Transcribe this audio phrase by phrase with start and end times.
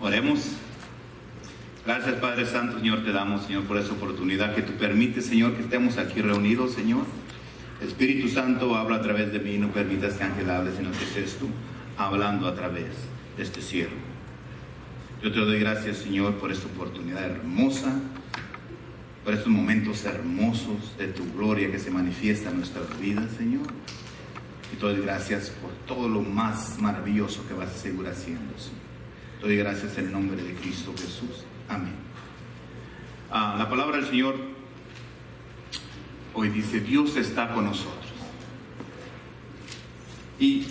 [0.00, 0.52] Oremos.
[1.84, 5.62] Gracias Padre Santo, Señor, te damos, Señor, por esa oportunidad que tú permites, Señor, que
[5.62, 7.04] estemos aquí reunidos, Señor.
[7.82, 11.32] Espíritu Santo, habla a través de mí, no permitas que Ángel hable, sino que seas
[11.32, 11.48] tú
[11.96, 12.90] hablando a través
[13.36, 13.90] de este cielo.
[15.20, 17.92] Yo te doy gracias, Señor, por esta oportunidad hermosa,
[19.24, 23.66] por estos momentos hermosos de tu gloria que se manifiesta en nuestras vidas, Señor.
[24.72, 28.87] Y te doy gracias por todo lo más maravilloso que vas a seguir haciendo, Señor.
[29.40, 31.44] Doy gracias en el nombre de Cristo Jesús.
[31.68, 31.94] Amén.
[33.30, 34.34] Ah, la palabra del Señor
[36.34, 37.94] hoy dice, Dios está con nosotros.
[40.40, 40.66] Y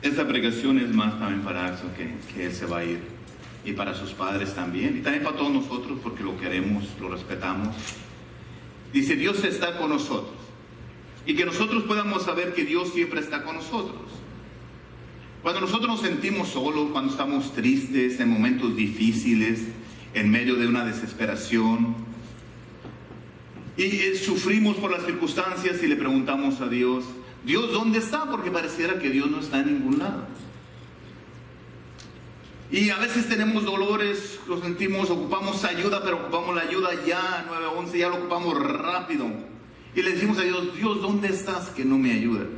[0.00, 3.00] esta predicación es más también para que, que Él se va a ir.
[3.66, 4.96] Y para sus padres también.
[4.96, 7.76] Y también para todos nosotros porque lo queremos, lo respetamos.
[8.94, 10.38] Dice, Dios está con nosotros.
[11.26, 14.17] Y que nosotros podamos saber que Dios siempre está con nosotros.
[15.42, 19.60] Cuando nosotros nos sentimos solos, cuando estamos tristes, en momentos difíciles,
[20.14, 21.94] en medio de una desesperación,
[23.76, 27.04] y eh, sufrimos por las circunstancias y le preguntamos a Dios,
[27.44, 28.28] Dios, ¿dónde está?
[28.28, 30.26] Porque pareciera que Dios no está en ningún lado.
[32.70, 37.98] Y a veces tenemos dolores, lo sentimos, ocupamos ayuda, pero ocupamos la ayuda ya, 911,
[37.98, 39.26] ya lo ocupamos rápido.
[39.94, 42.48] Y le decimos a Dios, Dios, ¿dónde estás que no me ayudas?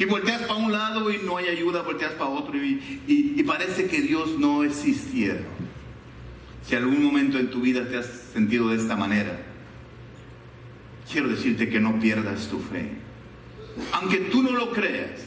[0.00, 3.86] Y volteas para un lado y no hay ayuda, volteas para otro y, y, parece
[3.86, 5.42] que Dios no existiera.
[6.66, 9.38] Si algún momento en tu vida te has sentido de esta manera,
[11.12, 12.92] quiero decirte que no pierdas tu fe.
[13.92, 15.20] Aunque tú no lo creas,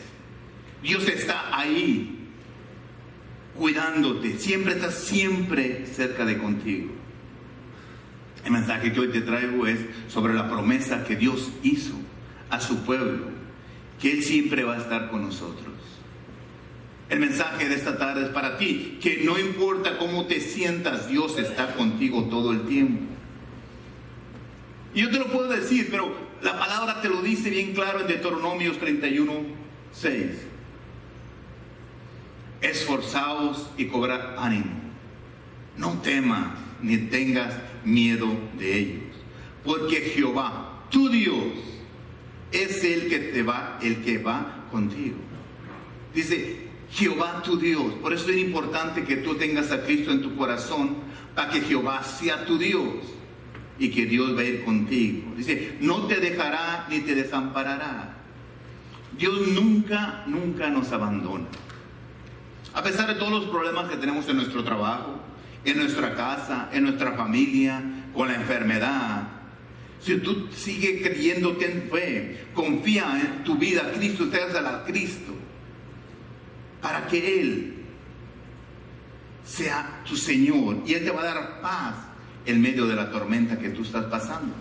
[0.81, 2.29] Dios está ahí
[3.55, 6.89] cuidándote, siempre está siempre cerca de contigo.
[8.43, 11.93] El mensaje que hoy te traigo es sobre la promesa que Dios hizo
[12.49, 13.32] a su pueblo,
[14.01, 15.73] que Él siempre va a estar con nosotros.
[17.09, 21.37] El mensaje de esta tarde es para ti, que no importa cómo te sientas, Dios
[21.37, 23.03] está contigo todo el tiempo.
[24.95, 28.07] Y yo te lo puedo decir, pero la palabra te lo dice bien claro en
[28.07, 29.33] Deuteronomios 31,
[29.91, 30.53] 6
[32.63, 34.81] esforzaos y cobrad ánimo.
[35.77, 37.53] No temas ni tengas
[37.83, 38.27] miedo
[38.57, 39.03] de ellos,
[39.63, 41.53] porque Jehová, tu Dios,
[42.53, 45.17] es el que te va, el que va contigo.
[46.13, 47.93] Dice, Jehová tu Dios.
[48.01, 50.97] Por eso es importante que tú tengas a Cristo en tu corazón,
[51.35, 52.93] para que Jehová sea tu Dios
[53.79, 55.33] y que Dios va a ir contigo.
[55.35, 58.17] Dice, no te dejará ni te desamparará.
[59.17, 61.45] Dios nunca, nunca nos abandona.
[62.73, 65.19] A pesar de todos los problemas que tenemos en nuestro trabajo,
[65.65, 67.81] en nuestra casa, en nuestra familia,
[68.13, 69.27] con la enfermedad,
[70.03, 75.33] si tú sigues creyéndote en fe, confía en tu vida, Cristo, seas a Cristo,
[76.81, 77.73] para que Él
[79.45, 81.95] sea tu Señor y Él te va a dar paz
[82.45, 84.53] en medio de la tormenta que tú estás pasando.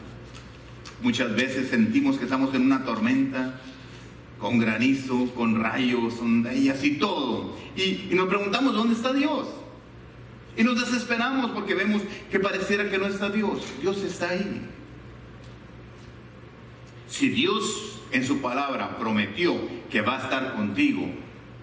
[1.02, 3.60] Muchas veces sentimos que estamos en una tormenta
[4.38, 6.14] con granizo, con rayos,
[6.54, 7.56] y así todo.
[7.76, 9.48] Y, y nos preguntamos, ¿dónde está Dios?
[10.56, 13.62] Y nos desesperamos porque vemos que pareciera que no está Dios.
[13.80, 14.68] Dios está ahí.
[17.12, 19.54] Si Dios en su palabra prometió
[19.90, 21.06] que va a estar contigo,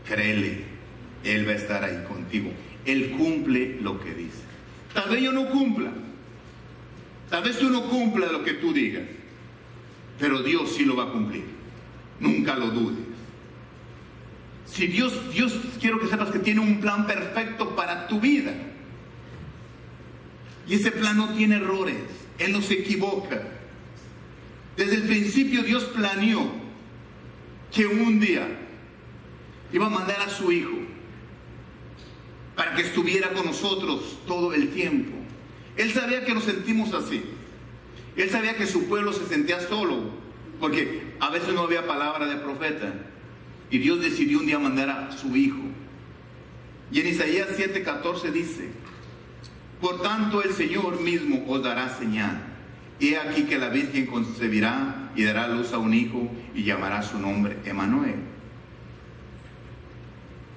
[0.08, 0.64] créele,
[1.24, 2.52] Él va a estar ahí contigo.
[2.86, 4.44] Él cumple lo que dice.
[4.94, 5.90] Tal vez yo no cumpla.
[7.32, 9.08] Tal vez tú no cumpla lo que tú digas.
[10.20, 11.46] Pero Dios sí lo va a cumplir.
[12.20, 13.06] Nunca lo dudes.
[14.68, 18.54] Si Dios, Dios quiero que sepas que tiene un plan perfecto para tu vida.
[20.68, 21.96] Y ese plan no tiene errores.
[22.38, 23.59] Él no se equivoca.
[24.80, 26.54] Desde el principio Dios planeó
[27.70, 28.48] que un día
[29.74, 30.78] iba a mandar a su hijo
[32.56, 35.18] para que estuviera con nosotros todo el tiempo.
[35.76, 37.22] Él sabía que nos sentimos así.
[38.16, 40.12] Él sabía que su pueblo se sentía solo,
[40.62, 42.94] porque a veces no había palabra de profeta.
[43.70, 45.60] Y Dios decidió un día mandar a su hijo.
[46.90, 48.70] Y en Isaías 7:14 dice,
[49.82, 52.49] por tanto el Señor mismo os dará señal.
[53.00, 57.18] He aquí que la Virgen concebirá y dará luz a un hijo y llamará su
[57.20, 58.16] nombre Emanuel.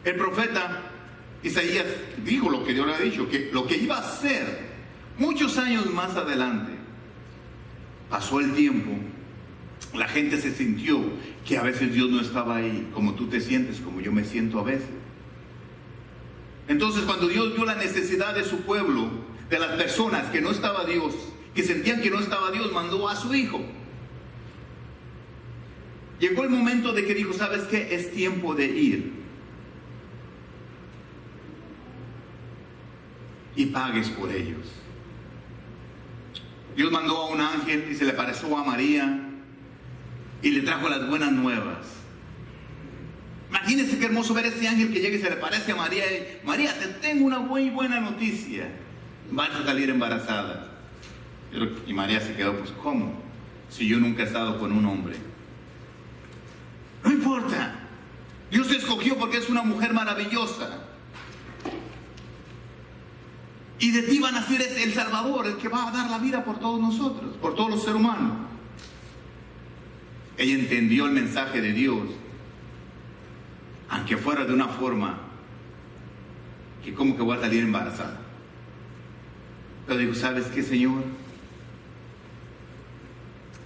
[0.04, 0.82] El profeta
[1.42, 1.86] Isaías
[2.24, 4.72] dijo lo que Dios le ha dicho, que lo que iba a ser
[5.18, 6.72] muchos años más adelante.
[8.10, 8.92] Pasó el tiempo
[9.94, 11.00] la gente se sintió
[11.46, 14.58] que a veces Dios no estaba ahí, como tú te sientes, como yo me siento
[14.58, 14.88] a veces.
[16.68, 19.10] Entonces cuando Dios vio la necesidad de su pueblo,
[19.50, 21.14] de las personas que no estaba Dios,
[21.54, 23.60] que sentían que no estaba Dios, mandó a su hijo.
[26.19, 27.94] Llegó el momento de que dijo, ¿sabes qué?
[27.94, 29.22] Es tiempo de ir.
[33.56, 34.66] y pagues por ellos.
[36.76, 39.28] Dios mandó a un ángel y se le pareció a María
[40.40, 41.87] y le trajo las buenas nuevas.
[43.50, 46.05] Imagínense qué hermoso ver ese ángel que llega y se le parece a María.
[46.06, 48.69] Y, María, te tengo una muy buena noticia.
[49.31, 50.71] Vas a salir embarazada.
[51.87, 53.12] Y María se quedó, pues, ¿cómo?
[53.69, 55.16] Si yo nunca he estado con un hombre.
[57.04, 57.75] No importa.
[58.50, 60.84] Dios te escogió porque es una mujer maravillosa.
[63.78, 66.44] Y de ti va a nacer el Salvador, el que va a dar la vida
[66.44, 68.32] por todos nosotros, por todos los seres humanos.
[70.37, 72.08] Ella entendió el mensaje de Dios,
[73.88, 75.19] aunque fuera de una forma
[76.84, 78.20] que como que voy a salir embarazada.
[79.87, 81.02] Pero digo, ¿sabes qué, Señor?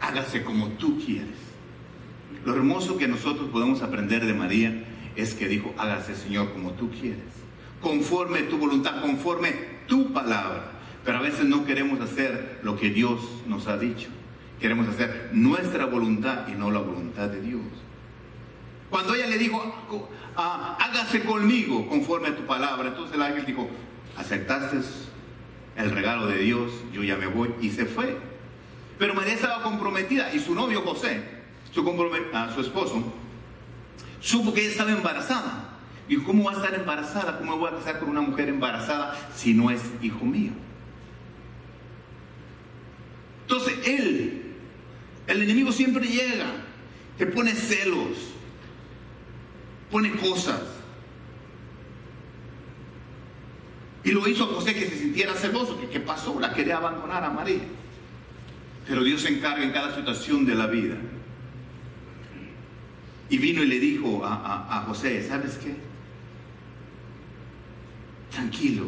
[0.06, 1.36] Hágase como tú quieres.
[2.44, 4.84] Lo hermoso que nosotros podemos aprender de María
[5.16, 7.24] es que dijo, hágase, Señor, como tú quieres.
[7.80, 9.52] Conforme tu voluntad, conforme
[9.88, 10.72] tu palabra.
[11.04, 14.08] Pero a veces no queremos hacer lo que Dios nos ha dicho.
[14.60, 17.62] Queremos hacer nuestra voluntad y no la voluntad de Dios.
[18.90, 19.60] Cuando ella le dijo,
[20.36, 23.68] ah, hágase conmigo conforme a tu palabra, entonces el ángel dijo,
[24.16, 24.78] aceptaste
[25.76, 28.16] el regalo de Dios, yo ya me voy y se fue.
[28.98, 31.22] Pero María estaba comprometida y su novio José,
[31.72, 31.80] su,
[32.32, 33.12] a su esposo,
[34.20, 35.72] supo que ella estaba embarazada.
[36.08, 37.38] Dijo, ¿cómo va a estar embarazada?
[37.38, 40.52] ¿Cómo voy a casar con una mujer embarazada si no es hijo mío?
[43.42, 44.46] Entonces él
[45.26, 46.46] el enemigo siempre llega,
[47.18, 48.16] te pone celos,
[49.90, 50.60] pone cosas.
[54.04, 57.30] Y lo hizo José que se sintiera celoso, que qué pasó, la quería abandonar a
[57.30, 57.62] María.
[58.86, 60.96] Pero Dios se encarga en cada situación de la vida.
[63.28, 65.74] Y vino y le dijo a, a José, ¿sabes qué?
[68.30, 68.86] Tranquilo,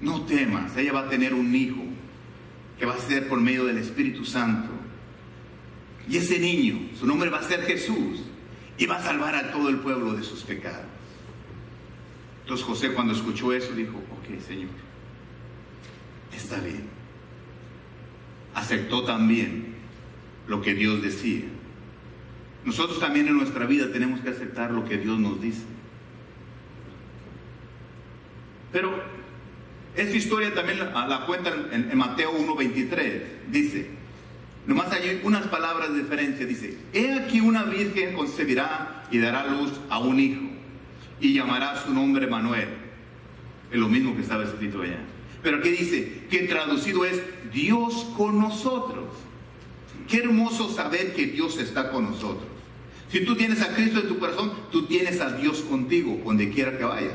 [0.00, 1.82] no temas, ella va a tener un hijo
[2.78, 4.70] que va a ser por medio del Espíritu Santo.
[6.08, 8.22] Y ese niño, su nombre va a ser Jesús,
[8.78, 10.86] y va a salvar a todo el pueblo de sus pecados.
[12.42, 14.70] Entonces José cuando escuchó eso dijo, ok Señor,
[16.34, 16.91] está bien.
[18.54, 19.74] Aceptó también
[20.46, 21.44] lo que Dios decía.
[22.64, 25.62] Nosotros también en nuestra vida tenemos que aceptar lo que Dios nos dice.
[28.72, 29.02] Pero
[29.96, 33.22] esta historia también la, cuenta en, en Mateo 1.23.
[33.50, 33.90] Dice,
[34.66, 36.46] Nomás hay unas palabras de diferencia.
[36.46, 40.42] Dice, he aquí una virgen concebirá y dará luz a un hijo
[41.20, 42.68] y llamará su nombre Manuel.
[43.70, 44.98] Es lo mismo que estaba escrito allá.
[45.42, 47.20] Pero aquí dice, que traducido es
[47.52, 49.06] Dios con nosotros.
[50.08, 52.44] Qué hermoso saber que Dios está con nosotros.
[53.10, 56.78] Si tú tienes a Cristo en tu corazón, tú tienes a Dios contigo, donde quiera
[56.78, 57.14] que vayas.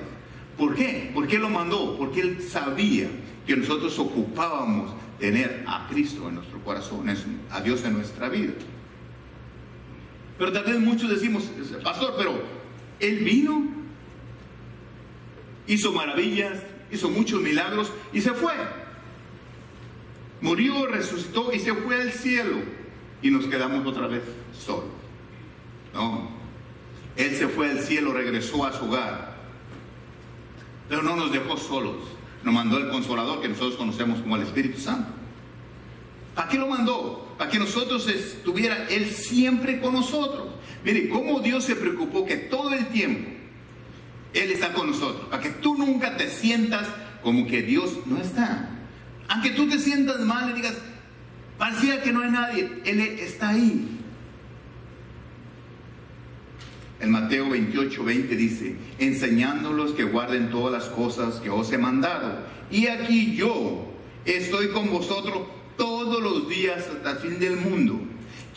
[0.58, 1.10] ¿Por qué?
[1.14, 1.98] ¿Por qué lo mandó?
[1.98, 3.08] Porque Él sabía
[3.46, 7.10] que nosotros ocupábamos tener a Cristo en nuestro corazón,
[7.50, 8.54] a Dios en nuestra vida.
[10.38, 11.50] Pero tal vez muchos decimos,
[11.84, 12.42] pastor, pero
[13.00, 13.68] Él vino,
[15.66, 16.60] hizo maravillas,
[16.92, 18.54] hizo muchos milagros y se fue.
[20.42, 22.58] Murió, resucitó y se fue al cielo
[23.22, 24.24] y nos quedamos otra vez
[24.58, 24.92] solos.
[25.94, 26.30] No,
[27.16, 29.36] Él se fue al cielo, regresó a su hogar,
[30.88, 32.18] pero no nos dejó solos
[32.48, 35.10] nos mandó el consolador que nosotros conocemos como el Espíritu Santo.
[36.34, 37.36] ¿Para qué lo mandó?
[37.38, 40.48] Para que nosotros estuviera Él siempre con nosotros.
[40.86, 43.32] Mire, cómo Dios se preocupó que todo el tiempo
[44.34, 45.28] Él está con nosotros.
[45.30, 46.88] Para que tú nunca te sientas
[47.24, 48.70] como que Dios no está.
[49.28, 50.76] Aunque tú te sientas mal y digas,
[51.58, 53.98] parecía que no hay nadie, Él está ahí.
[57.00, 62.40] En Mateo 28, 20 dice, enseñándolos que guarden todas las cosas que os he mandado.
[62.72, 63.86] Y aquí yo
[64.26, 65.44] estoy con vosotros
[65.78, 68.02] todos los días hasta el fin del mundo.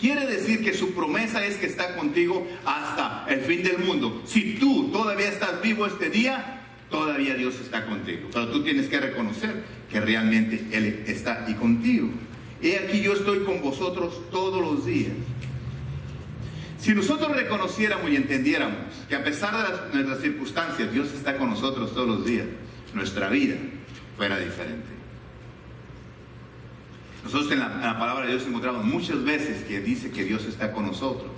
[0.01, 4.23] Quiere decir que su promesa es que está contigo hasta el fin del mundo.
[4.25, 8.31] Si tú todavía estás vivo este día, todavía Dios está contigo.
[8.33, 12.09] Pero tú tienes que reconocer que realmente Él está ahí contigo.
[12.63, 15.13] Y aquí yo estoy con vosotros todos los días.
[16.79, 21.93] Si nosotros reconociéramos y entendiéramos que a pesar de nuestras circunstancias, Dios está con nosotros
[21.93, 22.47] todos los días,
[22.95, 23.57] nuestra vida
[24.17, 25.00] fuera diferente.
[27.25, 30.87] Nosotros en la, palabra de Dios encontramos muchas veces que dice que Dios está con
[30.87, 31.31] nosotros.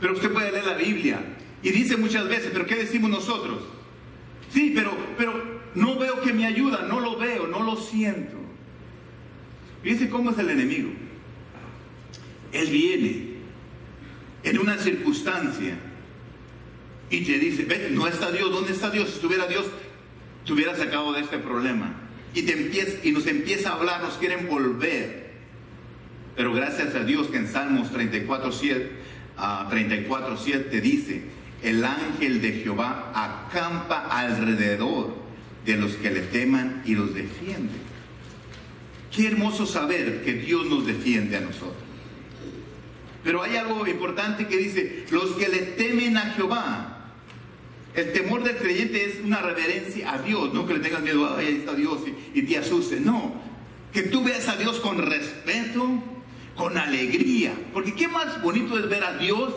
[0.00, 1.20] Pero usted puede leer la Biblia
[1.62, 3.62] y dice muchas veces, pero ¿qué decimos nosotros?
[4.52, 8.36] Sí, pero, pero no veo que me ayuda, no lo veo, no lo siento.
[9.82, 10.90] Fíjense cómo es el enemigo.
[12.52, 13.32] Él viene
[14.42, 15.76] en una circunstancia
[17.10, 19.08] y te dice, no está Dios, ¿dónde está Dios?
[19.08, 19.66] Si estuviera Dios,
[20.46, 22.01] te hubiera sacado de este problema.
[22.34, 25.32] Y, te empieza, y nos empieza a hablar, nos quieren volver.
[26.36, 28.90] Pero gracias a Dios que en Salmos 34, 7,
[29.38, 31.22] uh, 34, 7 dice,
[31.62, 35.16] el ángel de Jehová acampa alrededor
[35.64, 37.74] de los que le teman y los defiende.
[39.14, 41.76] Qué hermoso saber que Dios nos defiende a nosotros.
[43.22, 46.91] Pero hay algo importante que dice, los que le temen a Jehová.
[47.94, 51.46] El temor del creyente es una reverencia a Dios, no que le tengas miedo, ay,
[51.46, 53.00] ahí está Dios y, y te asuste.
[53.00, 53.34] No,
[53.92, 56.02] que tú veas a Dios con respeto,
[56.56, 57.52] con alegría.
[57.72, 59.52] Porque qué más bonito es ver a Dios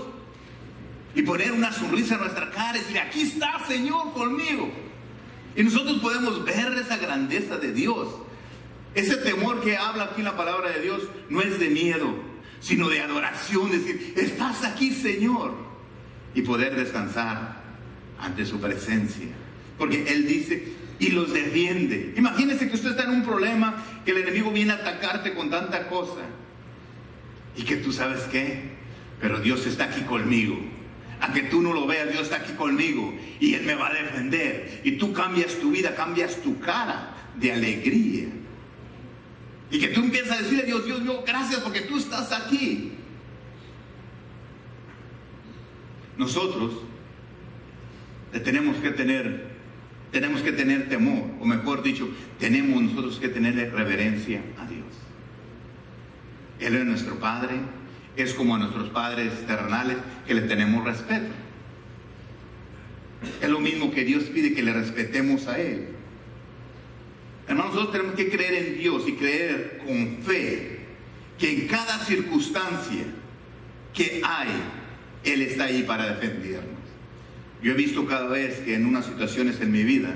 [1.16, 4.70] y poner una sonrisa en nuestra cara y decir, aquí está Señor conmigo.
[5.56, 8.10] Y nosotros podemos ver esa grandeza de Dios.
[8.94, 12.16] Ese temor que habla aquí la palabra de Dios no es de miedo,
[12.60, 15.54] sino de adoración, decir, estás aquí Señor.
[16.34, 17.55] Y poder descansar
[18.26, 19.28] ante su presencia.
[19.78, 22.14] Porque Él dice, y los defiende.
[22.18, 25.88] Imagínese que usted está en un problema, que el enemigo viene a atacarte con tanta
[25.88, 26.22] cosa.
[27.56, 28.72] Y que tú sabes qué,
[29.22, 30.58] pero Dios está aquí conmigo.
[31.22, 34.82] Aunque tú no lo veas, Dios está aquí conmigo y Él me va a defender.
[34.84, 38.28] Y tú cambias tu vida, cambias tu cara de alegría.
[39.72, 42.92] Y que tú empiezas a decirle a Dios, Dios mío, gracias porque tú estás aquí.
[46.18, 46.82] Nosotros
[48.40, 49.48] tenemos que tener,
[50.12, 54.86] tenemos que tener temor, o mejor dicho, tenemos nosotros que tener reverencia a Dios.
[56.60, 57.56] Él es nuestro Padre,
[58.16, 61.34] es como a nuestros padres terrenales que le tenemos respeto.
[63.42, 65.90] Es lo mismo que Dios pide que le respetemos a Él.
[67.48, 70.80] Hermanos, nosotros tenemos que creer en Dios y creer con fe
[71.38, 73.04] que en cada circunstancia
[73.94, 74.50] que hay,
[75.24, 76.75] Él está ahí para defendernos.
[77.62, 80.14] Yo he visto cada vez que en unas situaciones en mi vida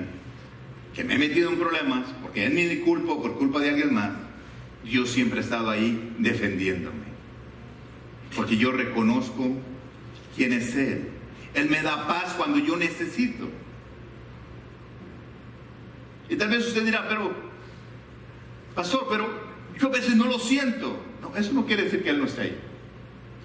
[0.94, 3.94] que me he metido en problemas, porque es mi culpa o por culpa de alguien
[3.94, 4.12] más,
[4.84, 7.10] Dios siempre ha estado ahí defendiéndome
[8.36, 9.56] porque yo reconozco
[10.36, 11.10] quién es Él.
[11.54, 13.50] Él me da paz cuando yo necesito.
[16.30, 17.32] Y tal vez usted dirá, pero,
[18.76, 19.28] pastor, pero
[19.80, 21.04] yo a veces no lo siento.
[21.22, 22.56] No, eso no quiere decir que Él no está ahí.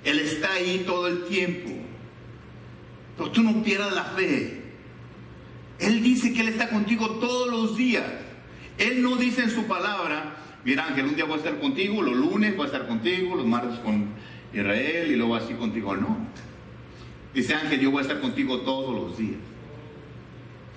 [0.04, 1.70] Él está ahí todo el tiempo.
[3.16, 4.62] Pero tú no pierdas la fe.
[5.78, 8.04] Él dice que Él está contigo todos los días.
[8.78, 12.16] Él no dice en su palabra, mira Ángel, un día voy a estar contigo, los
[12.16, 14.08] lunes voy a estar contigo, los martes con
[14.52, 15.96] Israel y luego así contigo.
[15.96, 16.16] No.
[17.34, 19.38] Dice Ángel, yo voy a estar contigo todos los días.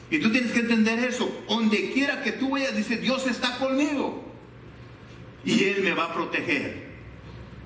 [0.10, 1.30] Y tú tienes que entender eso.
[1.50, 4.24] Donde quiera que tú vayas, dice, Dios está conmigo.
[5.44, 6.88] Y Él me va a proteger.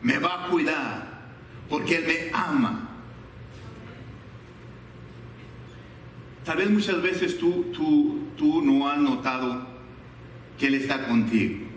[0.01, 1.21] Me va a cuidar.
[1.69, 2.90] Porque Él me ama.
[6.45, 9.67] Tal vez muchas veces tú, tú, tú no has notado
[10.57, 11.71] que Él está contigo.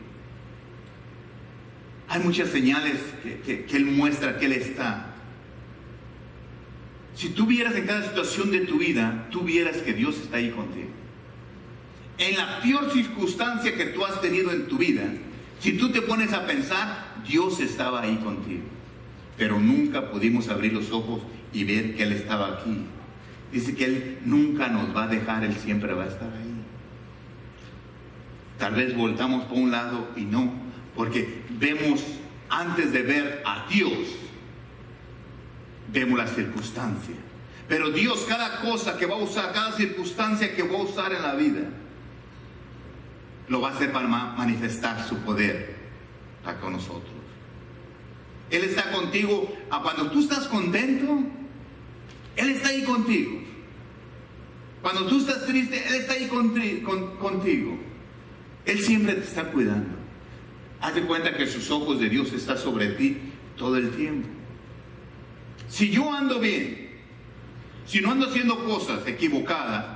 [2.08, 2.98] Hay muchas señales
[3.44, 5.14] que, Él muestra que Él está.
[7.14, 10.50] Si tú vieras en cada situación de tu vida, tú vieras que Dios está ahí
[10.50, 10.88] contigo.
[12.18, 15.04] En la peor circunstancia que tú has tenido en tu vida,
[15.60, 18.62] si tú te pones a pensar, Dios estaba ahí contigo.
[19.36, 22.84] Pero nunca pudimos abrir los ojos y ver que Él estaba aquí.
[23.54, 26.54] Dice que Él nunca nos va a dejar, Él siempre va a estar ahí.
[28.58, 30.52] Tal vez voltamos por un lado y no,
[30.96, 32.04] porque vemos,
[32.50, 33.92] antes de ver a Dios,
[35.92, 37.14] vemos la circunstancia.
[37.68, 41.22] Pero Dios, cada cosa que va a usar, cada circunstancia que va a usar en
[41.22, 41.62] la vida,
[43.46, 45.76] lo va a hacer para manifestar su poder
[46.42, 47.14] para con nosotros.
[48.50, 49.56] Él está contigo.
[49.70, 51.20] A cuando tú estás contento,
[52.34, 53.43] Él está ahí contigo.
[54.84, 57.78] Cuando tú estás triste, Él está ahí contigo.
[58.66, 59.96] Él siempre te está cuidando.
[60.78, 63.16] Haz de cuenta que sus ojos de Dios están sobre ti
[63.56, 64.28] todo el tiempo.
[65.70, 66.90] Si yo ando bien,
[67.86, 69.86] si no ando haciendo cosas equivocadas,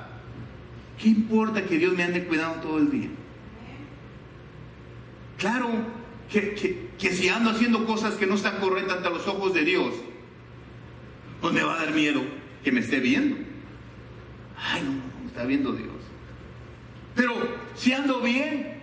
[0.98, 3.10] ¿qué importa que Dios me ande cuidando todo el día?
[5.36, 5.68] Claro
[6.30, 9.92] que, si ando haciendo cosas que no están correctas ante los ojos de Dios,
[11.42, 12.22] pues me va a dar miedo
[12.64, 13.47] que me esté viendo.
[14.60, 15.88] Ay, no, está viendo Dios.
[17.14, 17.34] Pero
[17.74, 18.78] si ando bien,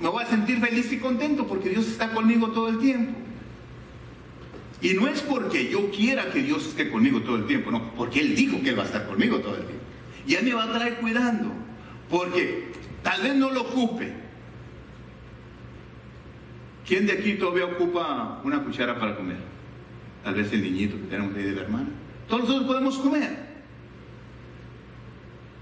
[0.00, 3.12] me voy a sentir feliz y contento porque Dios está conmigo todo el tiempo.
[4.80, 8.20] Y no es porque yo quiera que Dios esté conmigo todo el tiempo, no, porque
[8.20, 9.84] Él dijo que Él va a estar conmigo todo el tiempo.
[10.26, 11.52] Y Él me va a traer cuidando,
[12.10, 14.12] porque tal vez no lo ocupe.
[16.84, 19.38] ¿Quién de aquí todavía ocupa una cuchara para comer?
[20.24, 21.88] Tal vez el niñito que tenemos ahí de la hermana.
[22.28, 23.51] Todos nosotros podemos comer.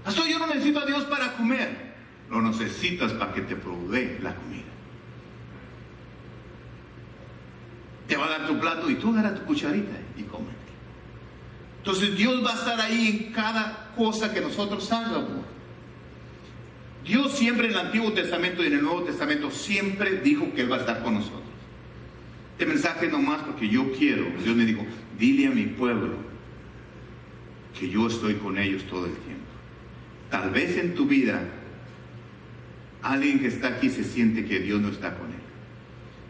[0.05, 1.91] Hasta yo no necesito a Dios para comer.
[2.29, 4.63] lo necesitas para que te provee la comida.
[8.07, 10.47] Te va a dar tu plato y tú agarra tu cucharita y come.
[11.79, 15.45] Entonces Dios va a estar ahí en cada cosa que nosotros hagamos.
[17.03, 20.71] Dios siempre en el Antiguo Testamento y en el Nuevo Testamento siempre dijo que Él
[20.71, 21.41] va a estar con nosotros.
[22.51, 24.25] Este mensaje no más porque yo quiero.
[24.43, 24.85] Dios me dijo,
[25.17, 26.13] dile a mi pueblo
[27.79, 29.40] que yo estoy con ellos todo el tiempo.
[30.31, 31.43] Tal vez en tu vida
[33.03, 35.35] alguien que está aquí se siente que Dios no está con él.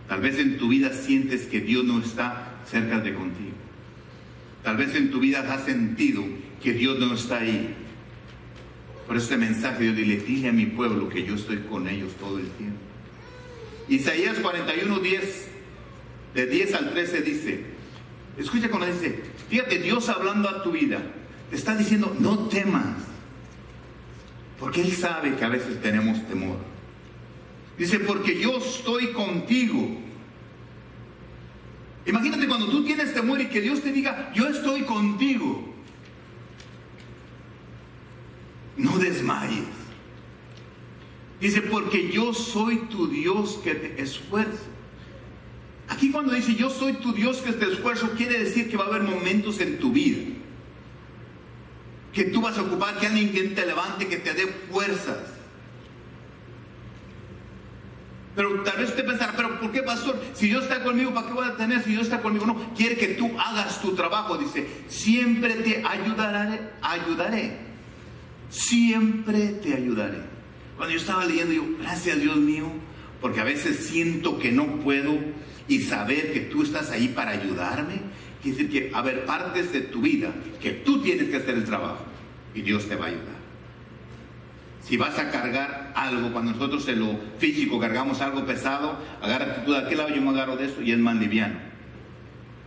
[0.10, 3.52] Tal vez en tu vida sientes que Dios no está cerca de contigo.
[4.64, 6.24] Tal vez en tu vida has sentido
[6.62, 7.76] que Dios no está ahí.
[9.08, 12.40] Por este mensaje yo dile, dile a mi pueblo que yo estoy con ellos todo
[12.40, 12.78] el tiempo.
[13.88, 15.48] Isaías 41, 10,
[16.34, 17.64] de 10 al 13 dice,
[18.38, 21.02] escucha cuando dice, fíjate, Dios hablando a tu vida,
[21.50, 22.96] te está diciendo, no temas,
[24.62, 26.56] porque Él sabe que a veces tenemos temor.
[27.80, 29.98] Dice, porque yo estoy contigo.
[32.06, 35.68] Imagínate cuando tú tienes temor y que Dios te diga, yo estoy contigo.
[38.78, 39.66] No desmayes.
[41.40, 44.68] Dice, porque yo soy tu Dios que te esfuerzo.
[45.88, 48.88] Aquí cuando dice yo soy tu Dios que te esfuerzo, quiere decir que va a
[48.90, 50.41] haber momentos en tu vida
[52.14, 55.18] que tú vas a ocupar, que alguien te levante, que te dé fuerzas.
[58.36, 60.22] Pero tal vez usted pensará, pero ¿por qué, pastor?
[60.34, 62.46] Si Dios está conmigo, ¿para qué voy a tener si Dios está conmigo?
[62.46, 64.38] No, quiere que tú hagas tu trabajo.
[64.38, 67.58] Dice, siempre te ayudaré, ayudaré.
[68.50, 70.20] Siempre te ayudaré.
[70.78, 72.72] Cuando yo estaba leyendo, yo, gracias Dios mío,
[73.20, 75.18] porque a veces siento que no puedo
[75.68, 78.02] y saber que tú estás ahí para ayudarme
[78.42, 82.04] Quiere decir que haber partes de tu vida que tú tienes que hacer el trabajo
[82.56, 83.42] y Dios te va a ayudar.
[84.84, 89.74] Si vas a cargar algo, cuando nosotros en lo físico cargamos algo pesado, agárrate tú
[89.74, 91.18] de aquel lado, yo me agarro de esto y es más.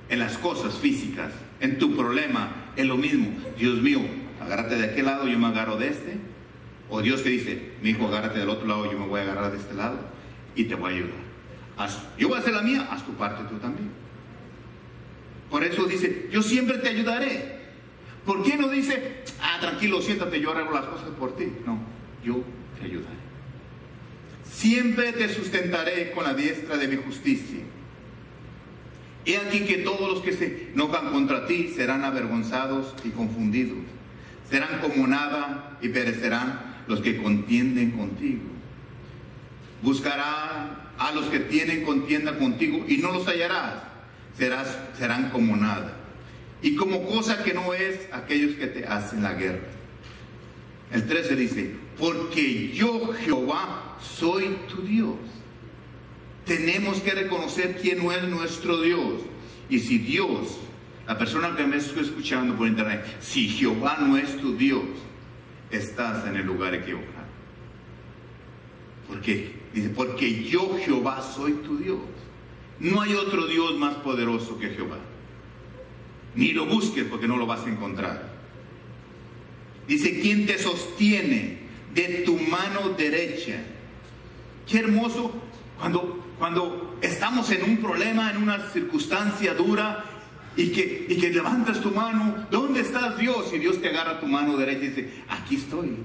[0.09, 3.29] En las cosas físicas, en tu problema, es lo mismo.
[3.59, 4.01] Dios mío,
[4.41, 6.19] agárrate de aquel lado, yo me agarro de este.
[6.89, 9.51] O Dios te dice, mi hijo, agárrate del otro lado, yo me voy a agarrar
[9.51, 9.99] de este lado
[10.55, 11.99] y te voy a ayudar.
[12.17, 14.04] yo voy a hacer la mía, haz tu parte tú también.
[15.51, 17.55] Por eso dice, yo siempre te ayudaré.
[18.25, 21.47] ¿Por qué no dice, ah, tranquilo, siéntate, yo arreglo las cosas por ti?
[21.67, 21.79] No,
[22.25, 22.43] yo
[22.79, 23.17] te ayudaré.
[24.51, 27.61] Siempre te sustentaré con la diestra de mi justicia.
[29.27, 33.79] He aquí que todos los que se enojan contra ti serán avergonzados y confundidos.
[34.51, 38.43] Serán como nada y perecerán los que contienden contigo.
[39.83, 43.94] Buscará a los que tienen contienda contigo y no los hallarás
[44.37, 45.97] serás, serán como nada.
[46.63, 49.61] Y como cosa que no es aquellos que te hacen la guerra.
[50.93, 55.17] El 13 dice, porque yo Jehová soy tu Dios.
[56.47, 59.23] Tenemos que reconocer quién es nuestro Dios.
[59.69, 60.59] Y si Dios,
[61.07, 64.85] la persona que me está escuchando por internet, si Jehová no es tu Dios,
[65.71, 67.25] estás en el lugar equivocado.
[69.09, 71.99] Porque dice, porque yo Jehová soy tu Dios.
[72.81, 74.99] No hay otro Dios más poderoso que Jehová.
[76.35, 78.35] Ni lo busques porque no lo vas a encontrar.
[79.87, 81.59] Dice, ¿quién te sostiene
[81.95, 83.63] de tu mano derecha?
[84.67, 85.33] Qué hermoso
[85.79, 90.05] cuando, cuando estamos en un problema, en una circunstancia dura
[90.57, 92.47] y que, y que levantas tu mano.
[92.51, 93.53] ¿Dónde estás Dios?
[93.53, 95.97] Y Dios te agarra tu mano derecha y dice, aquí estoy,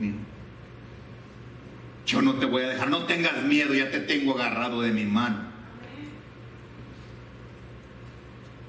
[2.05, 5.05] Yo no te voy a dejar, no tengas miedo, ya te tengo agarrado de mi
[5.05, 5.48] mano.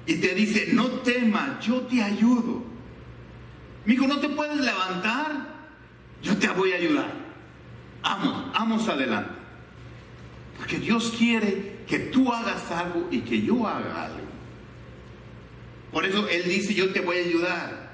[0.05, 2.63] Y te dice, no temas, yo te ayudo.
[3.85, 5.47] Mi hijo, no te puedes levantar,
[6.21, 7.11] yo te voy a ayudar.
[8.01, 9.31] Vamos, vamos adelante.
[10.57, 14.31] Porque Dios quiere que tú hagas algo y que yo haga algo.
[15.91, 17.91] Por eso Él dice, yo te voy a ayudar.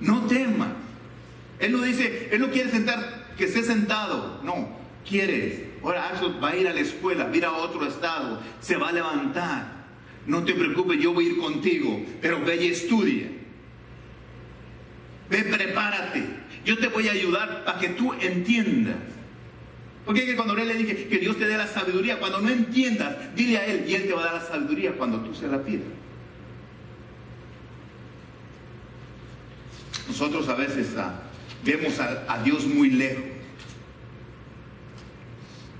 [0.00, 0.68] No temas.
[1.58, 4.40] Él no dice, Él no quiere sentar, que esté sentado.
[4.42, 4.68] No,
[5.08, 5.62] quieres.
[5.82, 8.92] Ahora va a ir a la escuela, va ir a otro estado, se va a
[8.92, 9.79] levantar
[10.26, 13.28] no te preocupes, yo voy a ir contigo, pero ve y estudia.
[15.30, 16.24] Ve, prepárate.
[16.64, 18.96] Yo te voy a ayudar para que tú entiendas.
[20.04, 23.58] Porque que cuando le dije que Dios te dé la sabiduría, cuando no entiendas, dile
[23.58, 25.86] a Él y Él te va a dar la sabiduría cuando tú se la pidas.
[30.08, 31.22] Nosotros a veces ah,
[31.64, 33.24] vemos a Dios muy lejos.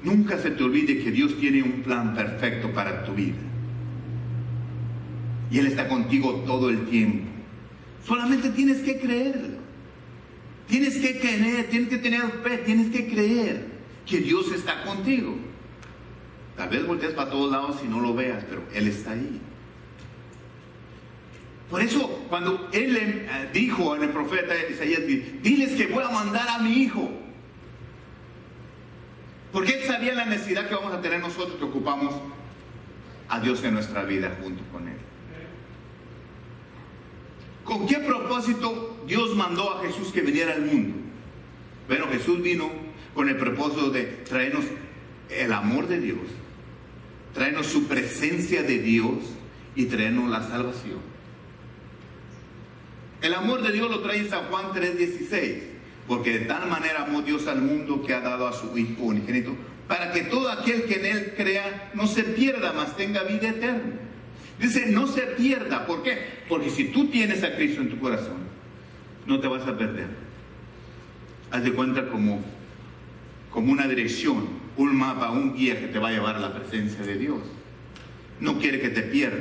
[0.03, 3.49] Nunca se te olvide que Dios tiene un plan perfecto para tu vida.
[5.50, 7.28] Y Él está contigo todo el tiempo.
[8.06, 9.60] Solamente tienes que creerlo.
[10.68, 13.66] Tienes que creer, tienes que tener fe, tienes que creer
[14.06, 15.34] que Dios está contigo.
[16.56, 19.40] Tal vez voltees para todos lados y no lo veas, pero Él está ahí.
[21.68, 26.48] Por eso, cuando Él eh, dijo en el profeta Isaías, diles que voy a mandar
[26.48, 27.10] a mi hijo.
[29.52, 32.14] Porque Él sabía la necesidad que vamos a tener nosotros que ocupamos
[33.28, 35.10] a Dios en nuestra vida junto con Él.
[37.70, 40.96] ¿Con qué propósito Dios mandó a Jesús que viniera al mundo?
[41.87, 42.68] Bueno, Jesús vino
[43.14, 44.64] con el propósito de traernos
[45.28, 46.18] el amor de Dios,
[47.33, 49.18] traernos su presencia de Dios
[49.76, 50.98] y traernos la salvación.
[53.22, 55.62] El amor de Dios lo trae en San Juan 3:16,
[56.09, 59.54] porque de tal manera amó Dios al mundo que ha dado a su Hijo unigénito,
[59.87, 64.10] para que todo aquel que en Él crea no se pierda, mas tenga vida eterna.
[64.61, 66.18] Dice, no se pierda, ¿por qué?
[66.49, 68.38] Porque si tú tienes a Cristo en tu corazón,
[69.27, 70.09] no te vas a perder.
[71.51, 72.42] Haz de cuenta como
[73.51, 77.05] como una dirección, un mapa, un guía que te va a llevar a la presencia
[77.05, 77.40] de Dios.
[78.38, 79.40] No quiere que te pierdas.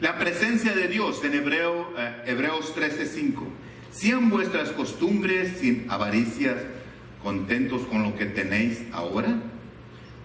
[0.00, 3.46] La presencia de Dios en Hebreo, eh, Hebreos 13:5.
[3.90, 6.56] Sean vuestras costumbres sin avaricias,
[7.22, 9.42] contentos con lo que tenéis ahora.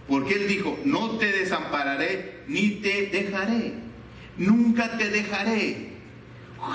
[0.08, 3.74] Porque Él dijo, no te desampararé ni te dejaré.
[4.38, 5.94] Nunca te dejaré.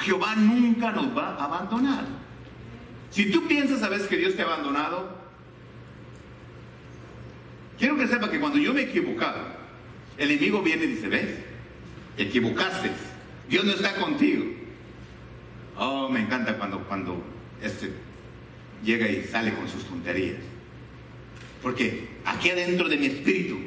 [0.02, 2.04] Jehová nunca nos va a abandonar.
[3.10, 5.18] Si tú piensas a veces que Dios te ha abandonado,
[7.78, 9.40] Quiero que sepa que cuando yo me he equivocado,
[10.16, 11.30] el enemigo viene y dice, ves,
[12.16, 12.90] equivocaste,
[13.48, 14.44] Dios no está contigo.
[15.76, 17.22] Oh, me encanta cuando, cuando
[17.62, 17.92] este
[18.84, 20.38] llega y sale con sus tonterías.
[21.62, 23.58] Porque aquí adentro de mi espíritu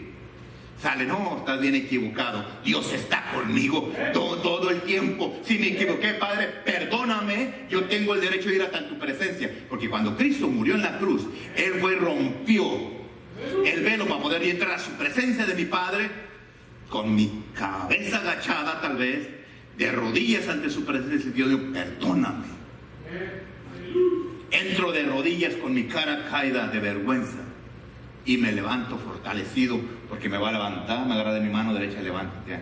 [0.82, 2.46] sale, no, estás bien equivocado.
[2.64, 5.40] Dios está conmigo todo, todo, el tiempo.
[5.44, 7.66] Si me equivoqué, Padre, perdóname.
[7.70, 9.50] Yo tengo el derecho de ir hasta tu presencia.
[9.70, 12.66] Porque cuando Cristo murió en la cruz, Él fue, rompió
[13.66, 16.10] el velo para poder entrar a su presencia de mi Padre,
[16.90, 19.28] con mi cabeza agachada tal vez,
[19.78, 22.46] de rodillas ante su presencia, Dios digo, perdóname.
[24.52, 27.51] Entro de rodillas con mi cara caída de vergüenza
[28.26, 32.02] y me levanto fortalecido porque me va a levantar, me agarra de mi mano derecha,
[32.02, 32.60] levántate.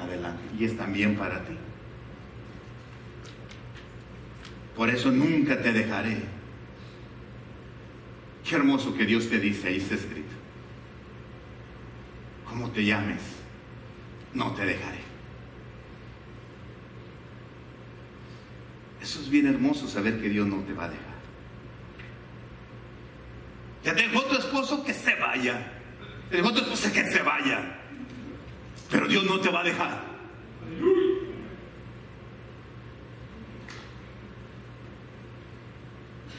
[0.00, 0.42] Adelante.
[0.58, 1.54] Y es también para ti.
[4.74, 6.22] Por eso nunca te dejaré.
[8.44, 10.32] Qué hermoso que Dios te dice, ahí está escrito.
[12.48, 13.20] Como te llames,
[14.34, 14.98] no te dejaré.
[19.00, 21.09] Eso es bien hermoso saber que Dios no te va a dejar.
[23.82, 25.72] Te dejó tu esposo que se vaya.
[26.30, 27.78] Te dejó tu esposa que se vaya.
[28.90, 30.10] Pero Dios no te va a dejar.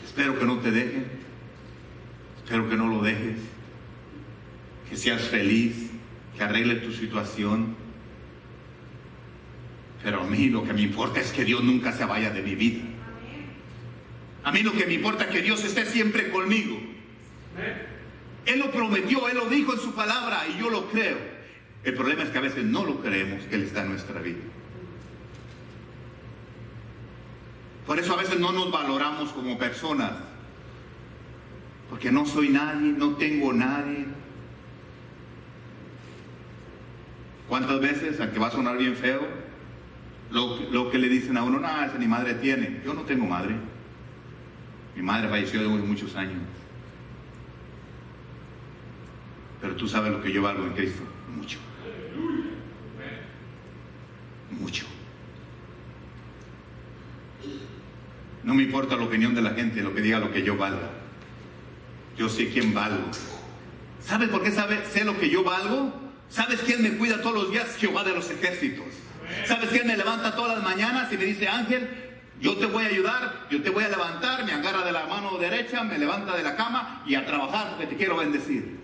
[0.05, 1.21] Espero que no te dejen.
[2.51, 3.37] Espero que no lo dejes,
[4.89, 5.89] que seas feliz,
[6.35, 7.77] que arregle tu situación.
[10.03, 12.55] Pero a mí lo que me importa es que Dios nunca se vaya de mi
[12.55, 12.83] vida.
[14.43, 16.77] A mí lo que me importa es que Dios esté siempre conmigo.
[18.45, 21.17] Él lo prometió, Él lo dijo en su palabra y yo lo creo.
[21.83, 24.39] El problema es que a veces no lo creemos que Él está en nuestra vida.
[27.85, 30.11] Por eso a veces no nos valoramos como personas
[31.89, 34.05] porque no soy nadie, no tengo nadie.
[37.49, 39.27] ¿Cuántas veces, aunque va a sonar bien feo,
[40.31, 42.81] lo, que le dicen a uno, no, esa ni madre tiene.
[42.85, 43.55] Yo no tengo madre.
[44.95, 46.39] Mi madre falleció hace muchos años.
[49.61, 51.03] Pero tú sabes lo que yo valgo en Cristo.
[51.35, 51.59] Mucho.
[54.49, 54.85] Mucho.
[58.43, 60.89] No me importa la opinión de la gente, lo que diga lo que yo valga.
[62.17, 63.11] Yo sé quién valgo.
[64.03, 65.93] ¿Sabes por qué sabe, sé lo que yo valgo?
[66.27, 67.75] ¿Sabes quién me cuida todos los días?
[67.77, 68.87] Jehová de los ejércitos.
[69.45, 71.87] ¿Sabes quién me levanta todas las mañanas y me dice, Ángel,
[72.39, 75.37] yo te voy a ayudar, yo te voy a levantar, me agarra de la mano
[75.37, 78.80] derecha, me levanta de la cama y a trabajar porque te quiero bendecir?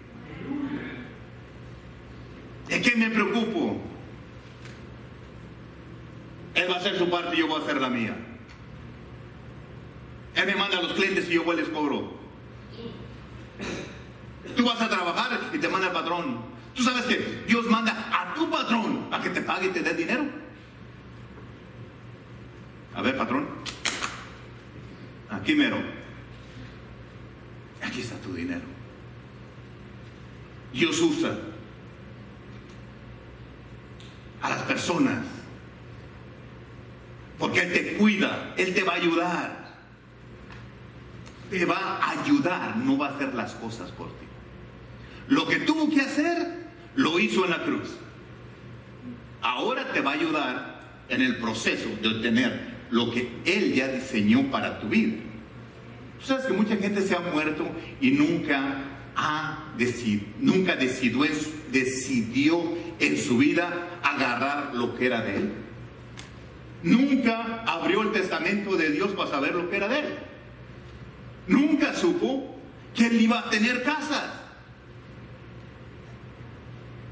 [2.67, 3.82] ¿De qué me preocupo?
[6.53, 8.15] Él va a hacer su parte y yo voy a hacer la mía.
[10.36, 12.17] Él me manda a los clientes y yo voy les cobro.
[14.56, 16.39] Tú vas a trabajar y te manda el patrón.
[16.73, 19.93] Tú sabes que Dios manda a tu patrón a que te pague y te dé
[19.93, 20.25] dinero.
[22.95, 23.47] A ver, patrón.
[25.30, 25.77] Aquí mero.
[27.82, 28.65] Aquí está tu dinero.
[30.73, 31.38] Dios usa
[34.41, 35.26] a las personas.
[37.38, 39.67] Porque Él te cuida, Él te va a ayudar.
[41.50, 44.26] te va a ayudar, no va a hacer las cosas por ti.
[45.30, 47.89] Lo que tuvo que hacer, lo hizo en la cruz.
[49.41, 54.50] Ahora te va a ayudar en el proceso de obtener lo que Él ya diseñó
[54.52, 55.15] para tu vida.
[56.19, 57.65] Tú sabes que mucha gente se ha muerto
[58.02, 58.80] y nunca
[59.15, 61.26] ha decidido, nunca decidió,
[61.71, 65.52] decidió en su vida agarrar lo que era de Él.
[66.84, 70.18] Nunca abrió el testamento de Dios para saber lo que era de Él.
[71.48, 72.56] Nunca supo
[72.94, 74.34] que Él iba a tener casa.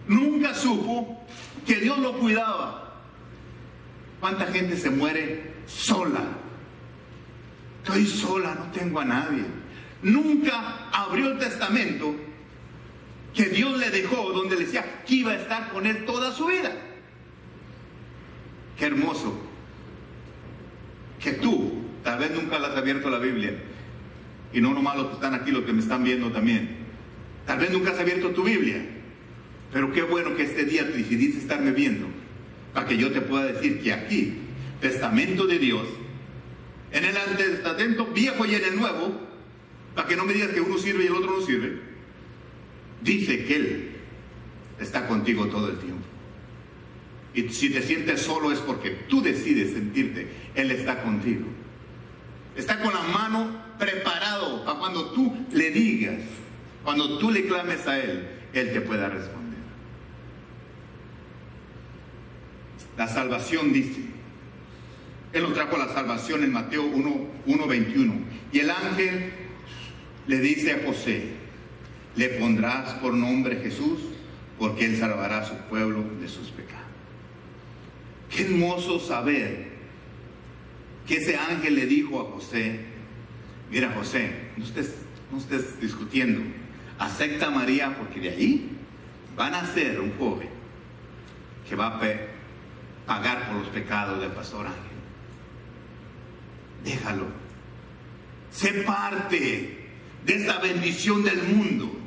[0.08, 1.26] Nunca supo
[1.66, 3.02] que Dios lo cuidaba.
[4.20, 6.22] ¿Cuánta gente se muere sola?
[7.84, 9.44] Estoy sola, no tengo a nadie.
[10.02, 12.16] Nunca abrió el testamento
[13.36, 16.48] que Dios le dejó, donde le decía que iba a estar con él toda su
[16.48, 16.72] vida.
[18.78, 19.38] Qué hermoso.
[21.20, 23.54] Que tú, tal vez nunca le has abierto la Biblia,
[24.54, 26.78] y no nomás los que están aquí, los que me están viendo también.
[27.46, 28.84] Tal vez nunca has abierto tu Biblia,
[29.74, 32.08] pero qué bueno que este día decidiste estarme viendo,
[32.74, 34.36] para que yo te pueda decir que aquí,
[34.80, 35.88] testamento de Dios,
[36.92, 39.20] en el testamento viejo y en el nuevo,
[39.94, 41.82] para que no me digas que uno sirve y el otro no sirve,
[43.06, 43.92] dice que Él
[44.80, 46.04] está contigo todo el tiempo.
[47.34, 51.46] Y si te sientes solo es porque tú decides sentirte, Él está contigo.
[52.56, 56.22] Está con la mano preparado para cuando tú le digas,
[56.84, 59.60] cuando tú le clames a Él, Él te pueda responder.
[62.98, 64.02] La salvación dice,
[65.34, 68.14] Él nos trajo la salvación en Mateo 1, 21.
[68.54, 69.34] Y el ángel
[70.28, 71.35] le dice a José,
[72.16, 74.00] le pondrás por nombre Jesús,
[74.58, 76.86] porque Él salvará a su pueblo de sus pecados.
[78.30, 79.76] Qué hermoso saber
[81.08, 82.80] que ese ángel le dijo a José,
[83.70, 84.96] mira José, no estés,
[85.32, 86.42] no estés discutiendo,
[86.98, 88.70] acepta María porque de ahí
[89.36, 90.50] van a ser un joven
[91.68, 92.02] que va a
[93.06, 94.82] pagar por los pecados del pastor ángel.
[96.84, 97.26] Déjalo.
[98.52, 99.90] Sé parte
[100.26, 102.05] de esta bendición del mundo.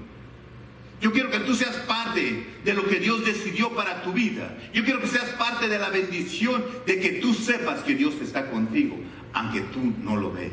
[1.01, 4.59] Yo quiero que tú seas parte de lo que Dios decidió para tu vida.
[4.75, 8.51] Yo quiero que seas parte de la bendición de que tú sepas que Dios está
[8.51, 8.97] contigo,
[9.33, 10.53] aunque tú no lo veas.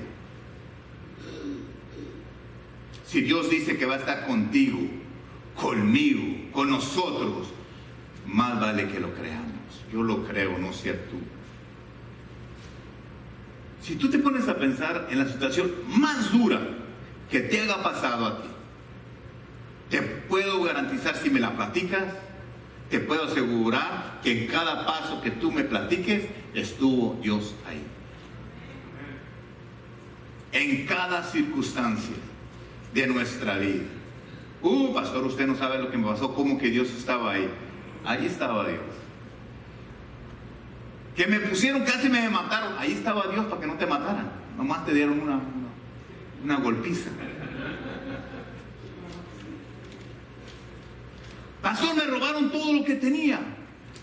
[3.08, 4.80] Si Dios dice que va a estar contigo,
[5.56, 7.48] conmigo, con nosotros,
[8.28, 9.46] más vale que lo creamos.
[9.92, 11.18] Yo lo creo, no sea tú.
[13.82, 16.60] Si tú te pones a pensar en la situación más dura
[17.30, 18.50] que te haya pasado a ti,
[19.90, 22.04] te puedo garantizar si me la platicas,
[22.90, 27.84] te puedo asegurar que en cada paso que tú me platiques estuvo Dios ahí.
[30.52, 32.16] En cada circunstancia
[32.94, 33.84] de nuestra vida.
[34.62, 37.50] Uh, pastor, usted no sabe lo que me pasó, cómo que Dios estaba ahí.
[38.06, 38.82] Ahí estaba Dios.
[41.16, 42.74] Que me pusieron, casi me mataron.
[42.78, 44.32] Ahí estaba Dios para que no te mataran.
[44.58, 45.70] Nomás te dieron una, una,
[46.44, 47.10] una golpiza.
[51.66, 53.40] Pastor, me robaron todo lo que tenía,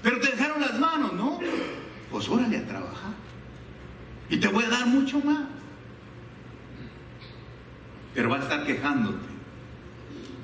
[0.02, 1.38] pero te dejaron las manos, ¿no?
[2.10, 3.12] Pues órale a trabajar.
[4.28, 5.46] Y te voy a dar mucho más.
[8.12, 9.24] Pero va a estar quejándote.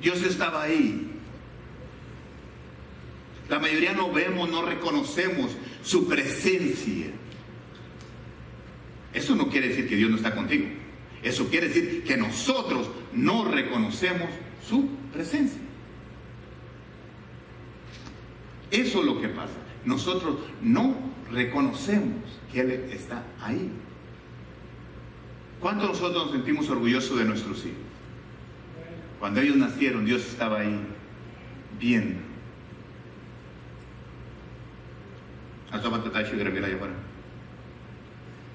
[0.01, 1.11] Dios estaba ahí.
[3.49, 5.51] La mayoría no vemos, no reconocemos
[5.83, 7.07] su presencia.
[9.13, 10.67] Eso no quiere decir que Dios no está contigo.
[11.21, 14.29] Eso quiere decir que nosotros no reconocemos
[14.65, 15.68] su presencia.
[18.71, 19.53] Eso es lo que pasa.
[19.85, 20.95] Nosotros no
[21.31, 23.71] reconocemos que Él está ahí.
[25.59, 27.77] ¿Cuánto nosotros nos sentimos orgullosos de nuestros hijos?
[29.19, 30.79] Cuando ellos nacieron, Dios estaba ahí
[31.79, 32.21] viendo.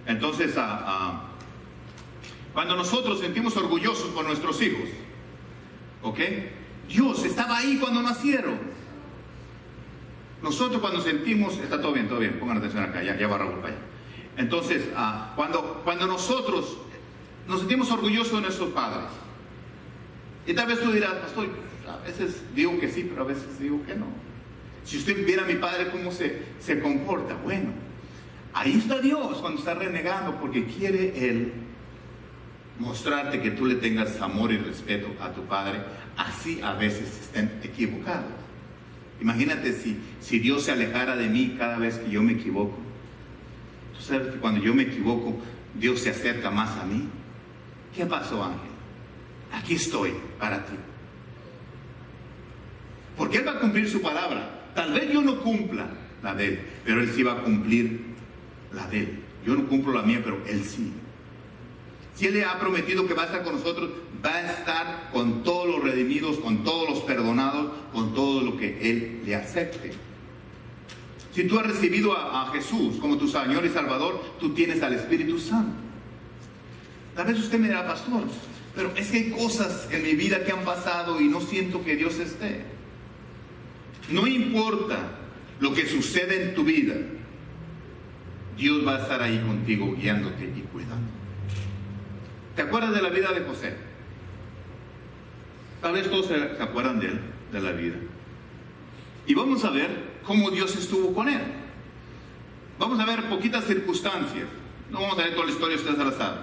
[0.07, 0.55] Entonces,
[2.53, 4.89] cuando nosotros sentimos orgullosos por nuestros hijos,
[6.03, 6.19] ¿ok?
[6.89, 8.74] Dios estaba ahí cuando nacieron.
[10.45, 13.61] Nosotros cuando sentimos, está todo bien, todo bien, pongan atención acá, ya, ya va Raúl
[13.61, 13.83] para allá.
[14.37, 16.77] Entonces, ah, cuando, cuando nosotros
[17.49, 19.09] nos sentimos orgullosos de nuestros padres,
[20.47, 21.49] y tal vez tú dirás, pastor,
[21.89, 24.05] a veces digo que sí, pero a veces digo que no.
[24.85, 27.71] Si usted viera a mi padre cómo se, se comporta, bueno,
[28.53, 31.55] ahí está Dios cuando está renegando, porque quiere Él
[32.79, 35.81] mostrarte que tú le tengas amor y respeto a tu padre,
[36.19, 38.44] así a veces estén equivocados.
[39.21, 42.77] Imagínate si, si Dios se alejara de mí cada vez que yo me equivoco.
[43.97, 45.37] Tú sabes que cuando yo me equivoco,
[45.75, 47.09] Dios se acerca más a mí.
[47.95, 48.71] ¿qué pasó Ángel?
[49.53, 50.75] Aquí estoy para ti.
[53.17, 54.73] Porque Él va a cumplir su palabra.
[54.75, 55.87] Tal vez yo no cumpla
[56.23, 58.01] la de Él, pero Él sí va a cumplir
[58.73, 59.19] la de Él.
[59.47, 60.93] Yo no cumplo la mía, pero Él sí.
[62.15, 63.91] Si Él le ha prometido que va a estar con nosotros,
[64.25, 68.91] va a estar con todos los redimidos, con todos los perdonados, con todo lo que
[68.91, 69.93] Él le acepte.
[71.35, 75.39] Si tú has recibido a, Jesús como tu Señor y Salvador, tú tienes al Espíritu
[75.39, 75.77] Santo.
[77.17, 78.23] Tal vez usted me dirá, pastor,
[78.75, 81.97] pero es que hay cosas en mi vida que han pasado y no siento que
[81.97, 82.63] Dios esté.
[84.11, 85.19] No importa
[85.59, 86.95] lo que sucede en tu vida,
[88.57, 91.11] Dios va a estar ahí contigo, guiándote y cuidando.
[92.55, 93.75] ¿Te acuerdas de la vida de José?
[95.85, 97.21] Tal vez todos se, acuerdan de él,
[97.53, 97.97] de la vida.
[99.27, 101.43] Y vamos a ver cómo Dios estuvo con él.
[102.79, 104.47] Vamos a ver poquitas circunstancias.
[104.91, 106.39] No vamos a ver toda la historia, ustedes la saben.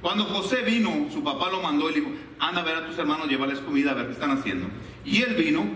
[0.00, 2.96] Cuando José vino, su papá lo mandó y le dijo, anda a ver a tus
[2.96, 4.66] hermanos, llévales comida, a ver qué están haciendo.
[5.04, 5.66] Y él vino,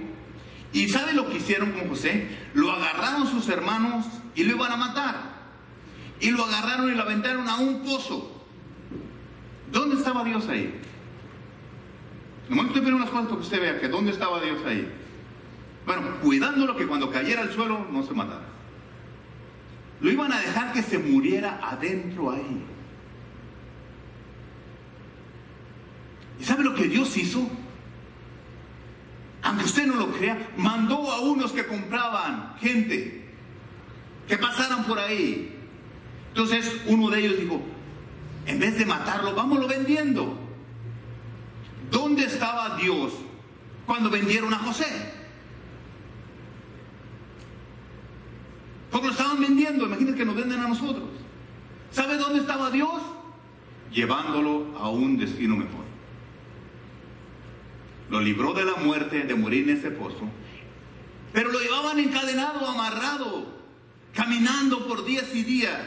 [0.73, 2.27] y ¿sabe lo que hicieron con José?
[2.55, 5.17] Lo agarraron sus hermanos y lo iban a matar.
[6.21, 8.33] Y lo agarraron y lo aventaron a un pozo.
[9.71, 10.81] ¿Dónde estaba Dios ahí?
[12.49, 14.89] Nomás estoy poniendo unas cosas para que usted vea que dónde estaba Dios ahí.
[15.87, 18.47] Bueno, cuidándolo que cuando cayera al suelo no se matara.
[20.01, 22.63] Lo iban a dejar que se muriera adentro ahí.
[26.41, 27.49] ¿Y sabe lo que Dios hizo?
[29.43, 33.29] Aunque usted no lo crea, mandó a unos que compraban gente,
[34.27, 35.55] que pasaran por ahí.
[36.29, 37.63] Entonces uno de ellos dijo,
[38.47, 40.44] en vez de matarlo, vámonos vendiendo.
[41.95, 43.13] ¿Dónde estaba Dios
[43.87, 44.85] cuando vendieron a José?
[48.91, 51.09] Porque lo estaban vendiendo, imagínense que nos venden a nosotros.
[51.93, 53.01] ¿Sabe dónde estaba Dios?
[53.93, 55.85] Llevándolo a un destino mejor.
[58.11, 60.29] Lo libró de la muerte, de morir en ese pozo.
[61.33, 63.55] Pero lo llevaban encadenado, amarrado,
[64.13, 65.87] caminando por días y días.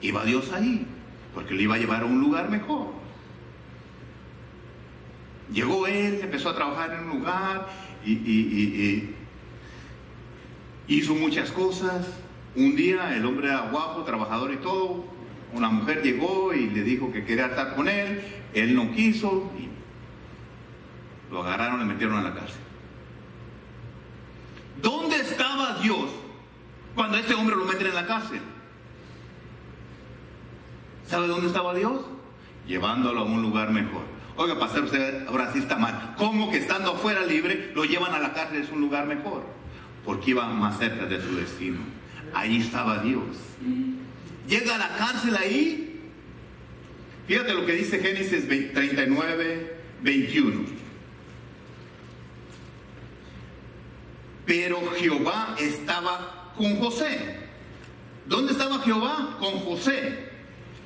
[0.00, 0.86] Iba Dios ahí,
[1.34, 2.97] porque le iba a llevar a un lugar mejor.
[5.52, 7.68] Llegó él, empezó a trabajar en un lugar
[8.04, 9.14] y,
[10.86, 12.06] hizo muchas cosas.
[12.54, 15.04] Un día el hombre era guapo, trabajador y todo.
[15.52, 18.22] Una mujer llegó y le dijo que quería estar con él.
[18.54, 19.68] Él no quiso y
[21.32, 22.60] lo agarraron y metieron a la cárcel.
[24.82, 26.10] ¿Dónde estaba Dios
[26.94, 28.40] cuando este hombre lo meten en la cárcel?
[31.06, 32.02] ¿Sabe dónde estaba Dios?
[32.66, 34.17] Llevándolo a un lugar mejor.
[34.40, 36.14] Oiga, pastor, usted ahora sí está mal.
[36.16, 39.44] ¿Cómo que estando afuera libre lo llevan a la cárcel es un lugar mejor?
[40.04, 41.78] Porque iba más cerca de su destino.
[42.32, 43.36] Ahí estaba Dios.
[44.46, 46.02] Llega a la cárcel ahí.
[47.26, 50.60] Fíjate lo que dice Génesis 39, 21.
[54.46, 57.40] Pero Jehová estaba con José.
[58.26, 59.36] ¿Dónde estaba Jehová?
[59.40, 60.28] Con José.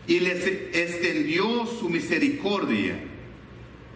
[0.07, 3.12] Y les extendió su misericordia.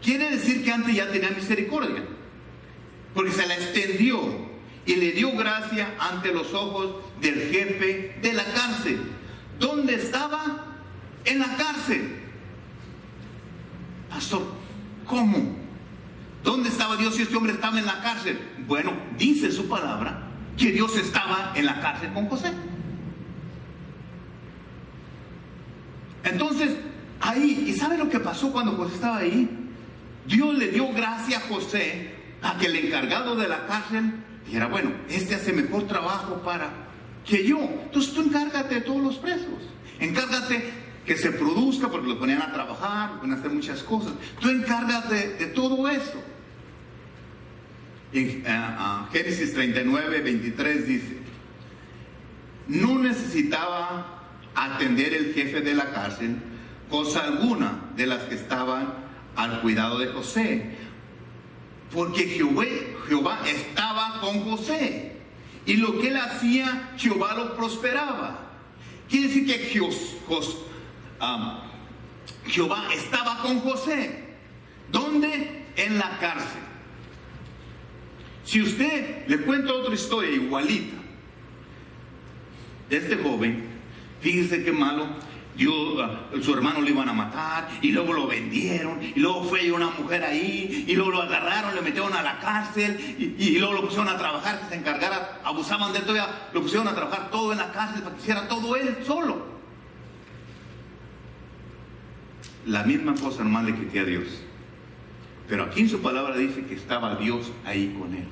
[0.02, 2.04] Quiere decir que antes ya tenía misericordia.
[3.14, 4.20] Porque se la extendió
[4.84, 9.00] y le dio gracia ante los ojos del jefe de la cárcel.
[9.58, 10.66] ¿Dónde estaba?
[11.24, 12.20] En la cárcel.
[14.10, 14.46] Pastor,
[15.06, 15.56] ¿cómo?
[16.44, 18.38] ¿Dónde estaba Dios si este hombre estaba en la cárcel?
[18.68, 22.52] Bueno, dice su palabra que Dios estaba en la cárcel con José.
[26.22, 26.76] Entonces,
[27.20, 29.65] ahí, ¿y sabe lo que pasó cuando José estaba ahí?
[30.26, 34.12] Dios le dio gracia a José a que el encargado de la cárcel
[34.44, 36.70] dijera, bueno, este hace mejor trabajo para
[37.24, 37.58] que yo.
[37.84, 39.70] Entonces tú encárgate de todos los presos.
[39.98, 40.70] Encárgate
[41.04, 44.12] que se produzca porque lo ponían a trabajar, lo ponían a hacer muchas cosas.
[44.40, 46.22] Tú encárgate de todo eso.
[48.12, 51.18] En uh, Génesis 39, 23 dice,
[52.68, 54.22] no necesitaba
[54.54, 56.36] atender el jefe de la cárcel
[56.90, 59.05] cosa alguna de las que estaban
[59.36, 60.76] al cuidado de José,
[61.92, 65.12] porque Jehová, estaba con José
[65.64, 68.40] y lo que él hacía, Jehová lo prosperaba.
[69.08, 69.58] Quiere decir que
[72.46, 74.24] Jehová, estaba con José.
[74.90, 75.64] ¿Dónde?
[75.76, 76.62] En la cárcel.
[78.44, 80.96] Si usted le cuenta otra historia igualita
[82.88, 83.64] este joven,
[84.20, 85.08] fíjese qué malo,
[85.56, 89.70] Dios, ah, su hermano lo iban a matar y luego lo vendieron y luego fue
[89.72, 92.98] una mujer ahí y luego lo agarraron, le metieron a la cárcel
[93.38, 96.04] y, luego lo pusieron a trabajar, se encargara, abusaban de él
[96.52, 99.56] lo pusieron a trabajar todo en la cárcel para que hiciera todo él solo.
[102.66, 104.26] la misma cosa nomás le quité a Dios.
[105.48, 108.26] Pero aquí en su palabra dice que estaba Dios ahí con él.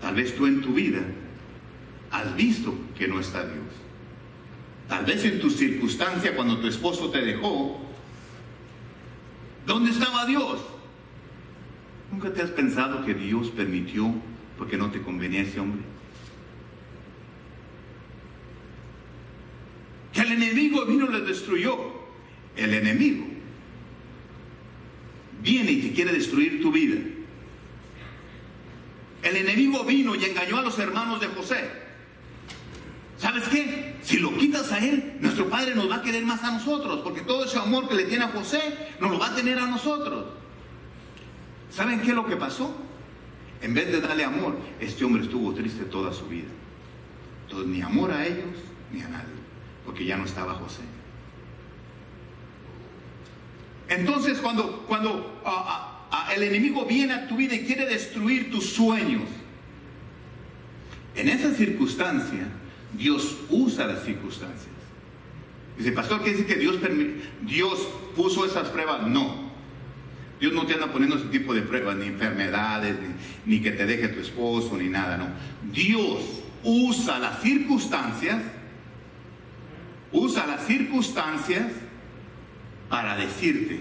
[0.00, 1.00] Tal vez tú en tu vida
[2.12, 3.79] has visto que no está Dios.
[4.90, 7.80] Tal vez en tu circunstancia cuando tu esposo te dejó,
[9.64, 10.60] ¿dónde estaba Dios?
[12.10, 14.12] ¿Nunca te has pensado que Dios permitió
[14.58, 15.82] porque no te convenía ese hombre?
[20.12, 21.78] Que el enemigo vino y le destruyó.
[22.56, 23.26] El enemigo
[25.40, 26.96] viene y te quiere destruir tu vida.
[29.22, 31.79] El enemigo vino y engañó a los hermanos de José.
[33.20, 33.96] ¿Sabes qué?
[34.02, 37.20] Si lo quitas a él, nuestro Padre nos va a querer más a nosotros, porque
[37.20, 38.60] todo ese amor que le tiene a José,
[38.98, 40.24] nos lo va a tener a nosotros.
[41.70, 42.74] ¿Saben qué es lo que pasó?
[43.60, 46.48] En vez de darle amor, este hombre estuvo triste toda su vida.
[47.42, 48.56] Entonces, ni amor a ellos,
[48.90, 49.34] ni a nadie,
[49.84, 50.80] porque ya no estaba José.
[53.86, 55.42] Entonces, cuando, cuando
[56.34, 59.28] el enemigo viene a tu vida y quiere destruir tus sueños,
[61.14, 62.48] en esa circunstancia,
[62.92, 64.68] Dios usa las circunstancias.
[65.76, 66.76] Dice, pastor, ¿qué dice que Dios,
[67.42, 69.06] Dios puso esas pruebas?
[69.06, 69.50] No.
[70.40, 72.96] Dios no te anda poniendo ese tipo de pruebas, ni enfermedades,
[73.44, 75.28] ni, que te deje tu esposo, ni nada, no.
[75.70, 78.42] Dios usa las circunstancias,
[80.12, 81.66] usa las circunstancias
[82.88, 83.80] para decirte,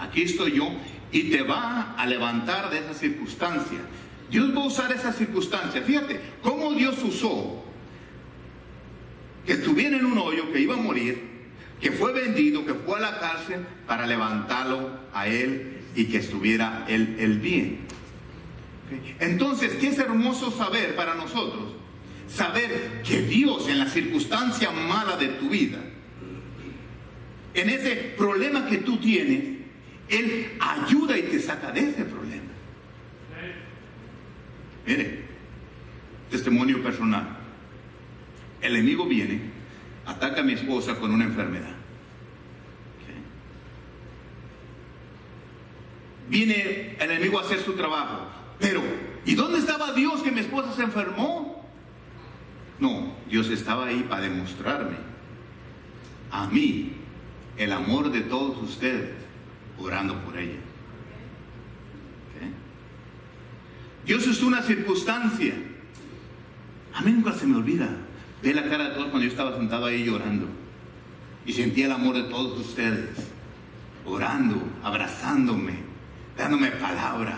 [0.00, 0.68] aquí estoy yo,
[1.10, 3.78] y te va a levantar de esa circunstancia.
[4.30, 5.82] Dios va a usar esa circunstancia.
[5.82, 7.65] Fíjate cómo Dios usó
[9.46, 11.36] que estuviera en un hoyo, que iba a morir,
[11.80, 16.84] que fue vendido, que fue a la cárcel para levantarlo a él y que estuviera
[16.88, 17.86] él, el bien.
[19.20, 21.74] Entonces, ¿qué es hermoso saber para nosotros?
[22.28, 25.78] Saber que Dios en la circunstancia mala de tu vida,
[27.54, 29.44] en ese problema que tú tienes,
[30.08, 32.42] Él ayuda y te saca de ese problema.
[34.86, 35.24] Mire,
[36.30, 37.35] testimonio personal.
[38.66, 39.40] El enemigo viene,
[40.06, 41.74] ataca a mi esposa con una enfermedad.
[46.28, 48.26] Viene el enemigo a hacer su trabajo.
[48.58, 48.82] Pero,
[49.24, 51.64] ¿y dónde estaba Dios que mi esposa se enfermó?
[52.80, 54.96] No, Dios estaba ahí para demostrarme
[56.32, 56.92] a mí
[57.56, 59.12] el amor de todos ustedes
[59.78, 60.58] orando por ella.
[64.04, 65.54] Dios es una circunstancia.
[66.94, 67.88] A mí nunca se me olvida.
[68.46, 70.46] Ve la cara de todos cuando yo estaba sentado ahí llorando.
[71.44, 73.10] Y sentía el amor de todos ustedes.
[74.04, 75.72] Orando, abrazándome,
[76.38, 77.36] dándome palabra.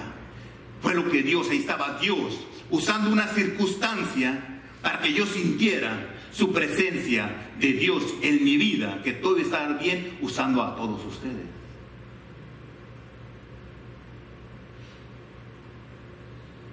[0.82, 2.38] Fue lo que Dios, ahí estaba Dios,
[2.68, 9.12] usando una circunstancia para que yo sintiera su presencia de Dios en mi vida, que
[9.12, 11.46] todo está bien usando a todos ustedes.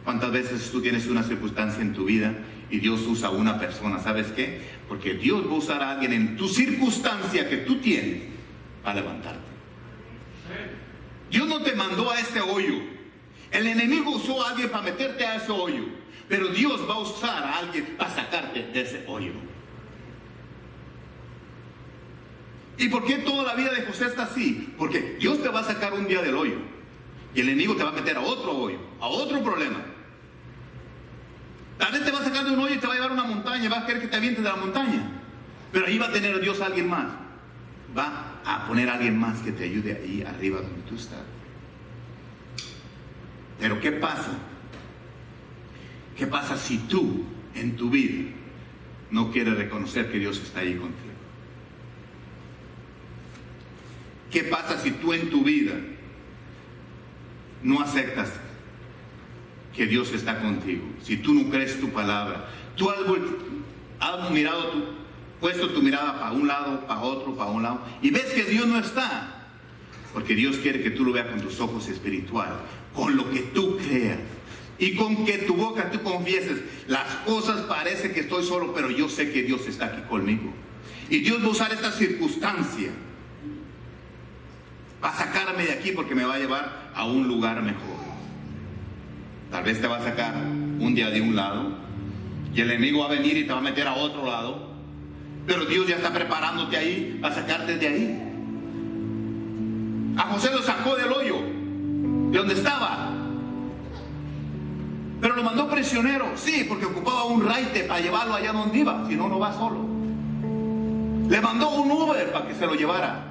[0.04, 2.36] ¿Cuántas veces tú tienes una circunstancia en tu vida
[2.70, 4.00] y Dios usa a una persona?
[4.00, 4.62] ¿Sabes qué?
[4.88, 8.24] Porque Dios va a usar a alguien en tu circunstancia que tú tienes
[8.84, 9.56] para levantarte.
[11.30, 12.76] Dios no te mandó a este hoyo.
[13.52, 15.86] El enemigo usó a alguien para meterte a ese hoyo.
[16.28, 19.32] Pero Dios va a usar a alguien para sacarte de ese hoyo.
[22.78, 24.74] ¿Y por qué toda la vida de José está así?
[24.78, 26.58] Porque Dios te va a sacar un día del hoyo.
[27.34, 29.84] Y el enemigo te va a meter a otro hoyo, a otro problema.
[31.78, 33.14] Tal vez te va a sacar de un hoyo y te va a llevar a
[33.14, 35.12] una montaña y va a querer que te avientes de la montaña.
[35.72, 37.08] Pero ahí va a tener Dios a alguien más.
[37.98, 41.20] Va a poner a alguien más que te ayude ahí arriba donde tú estás.
[43.60, 44.32] Pero ¿qué pasa?
[46.18, 48.32] ¿Qué pasa si tú en tu vida
[49.12, 51.14] no quieres reconocer que Dios está ahí contigo?
[54.32, 55.74] ¿Qué pasa si tú en tu vida
[57.64, 58.34] no aceptas
[59.76, 60.84] que Dios está contigo?
[61.04, 64.84] Si tú no crees tu palabra, tú has, mirado tu,
[65.40, 68.68] puesto tu mirada para un lado, para otro, para un lado, y ves que Dios
[68.68, 69.32] no está.
[70.14, 72.56] Porque Dios quiere que tú lo veas con tus ojos espirituales,
[72.94, 74.20] con lo que tú creas.
[74.78, 79.10] Y con que tu boca tú confieses, las cosas parece que estoy solo, pero yo
[79.10, 80.54] sé que Dios está aquí conmigo.
[81.10, 82.92] Y Dios va a usar esta circunstancia
[85.00, 87.95] para sacarme de aquí porque me va a llevar a un lugar mejor.
[89.56, 91.72] Tal vez te va a sacar un día de un lado
[92.54, 94.68] y el enemigo va a venir y te va a meter a otro lado.
[95.48, 98.22] Pero Dios ya está preparándote ahí para sacarte de ahí.
[100.18, 101.38] A José lo sacó del hoyo,
[102.32, 103.14] de donde estaba.
[105.22, 109.16] Pero lo mandó prisionero, sí, porque ocupaba un raite para llevarlo allá donde iba, si
[109.16, 109.86] no, no va solo.
[111.30, 113.24] Le mandó un Uber para que se lo llevara.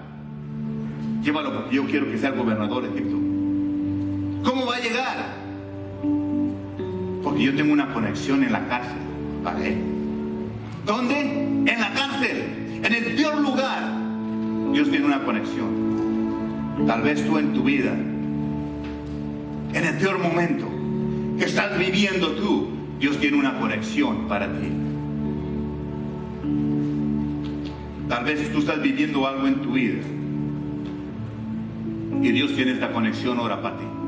[1.22, 3.16] Llévalo porque yo quiero que sea el gobernador de Egipto.
[4.48, 5.43] ¿Cómo va a llegar?
[7.34, 8.96] Porque yo tengo una conexión en la cárcel
[9.60, 9.76] él.
[10.86, 11.20] ¿Dónde?
[11.20, 13.82] En la cárcel, en el peor lugar.
[14.72, 16.86] Dios tiene una conexión.
[16.86, 20.68] Tal vez tú en tu vida, en el peor momento
[21.36, 22.68] que estás viviendo tú,
[23.00, 24.68] Dios tiene una conexión para ti.
[28.08, 30.04] Tal vez tú estás viviendo algo en tu vida
[32.22, 34.03] y Dios tiene esta conexión ahora para ti.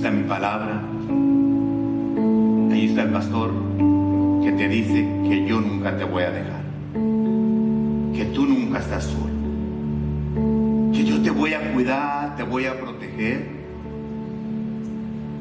[0.00, 0.80] Está mi palabra.
[2.72, 3.52] Ahí está el pastor
[4.42, 6.62] que te dice que yo nunca te voy a dejar.
[8.14, 9.28] Que tú nunca estás solo.
[10.90, 13.46] Que yo te voy a cuidar, te voy a proteger.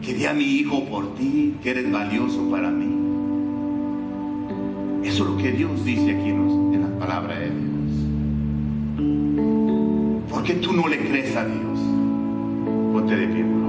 [0.01, 2.97] Que di a mi hijo por ti, que eres valioso para mí.
[5.07, 7.93] Eso es lo que Dios dice aquí en la palabra de Dios.
[10.30, 11.80] ¿Por qué tú no le crees a Dios?
[12.91, 13.68] Ponte de pie, por favor.